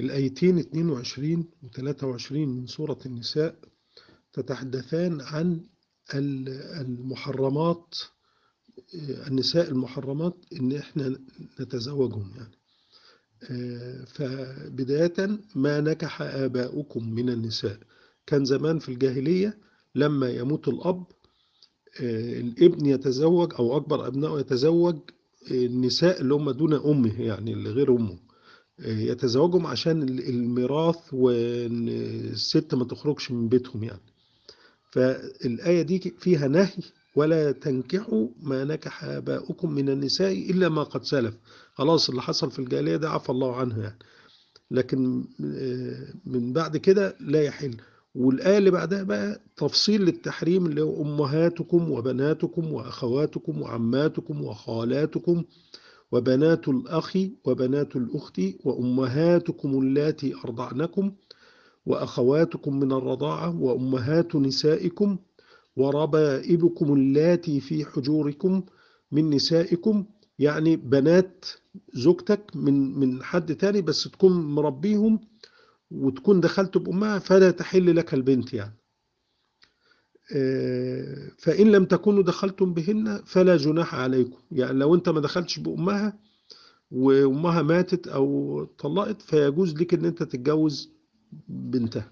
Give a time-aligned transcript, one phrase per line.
[0.00, 3.56] الآيتين 22 و 23 من سورة النساء
[4.32, 5.60] تتحدثان عن
[6.14, 7.94] المحرمات
[9.28, 11.18] النساء المحرمات إن إحنا
[11.60, 12.54] نتزوجهم يعني.
[14.06, 17.78] فبداية ما نكح آباؤكم من النساء.
[18.26, 19.58] كان زمان في الجاهلية
[19.94, 21.04] لما يموت الأب
[22.00, 24.98] الابن يتزوج أو أكبر أبنائه يتزوج
[25.50, 28.18] النساء اللي هم دون أمه يعني اللي غير أمه.
[28.78, 34.00] يتزوجهم عشان الميراث وإن الست ما تخرجش من بيتهم يعني.
[34.90, 36.72] فالآية دي فيها نهي
[37.16, 41.34] ولا تنكحوا ما نكح آباؤكم من النساء إلا ما قد سلف.
[41.74, 43.98] خلاص اللي حصل في الجاهلية ده عفى الله عنه يعني.
[44.70, 45.24] لكن
[46.26, 47.76] من بعد كده لا يحل.
[48.14, 55.44] والآية اللي بعدها بقى تفصيل للتحريم اللي هو أمهاتكم وبناتكم وأخواتكم وعماتكم وخالاتكم.
[56.12, 61.12] وبنات الأخ وبنات الأخت وأمهاتكم اللاتي أرضعنكم
[61.86, 65.18] وأخواتكم من الرضاعة وأمهات نسائكم
[65.76, 68.62] وربائبكم اللاتي في حجوركم
[69.12, 70.04] من نسائكم
[70.38, 71.44] يعني بنات
[71.94, 75.20] زوجتك من من حد تاني بس تكون مربيهم
[75.90, 78.74] وتكون دخلت بأمها فلا تحل لك البنت يعني.
[81.38, 84.38] فإن لم تكونوا دخلتم بهن فلا جناح عليكم.
[84.52, 86.18] يعني لو أنت ما دخلتش بأمها
[86.90, 90.90] وأمها ماتت أو طلقت فيجوز لك أن أنت تتجوز
[91.48, 92.10] بنتها.